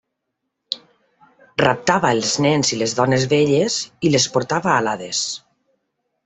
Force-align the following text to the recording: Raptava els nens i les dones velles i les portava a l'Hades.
Raptava 1.63 2.11
els 2.19 2.31
nens 2.45 2.73
i 2.77 2.79
les 2.83 2.95
dones 3.01 3.27
velles 3.35 3.77
i 4.11 4.15
les 4.17 4.27
portava 4.39 4.73
a 4.79 4.83
l'Hades. 4.89 5.23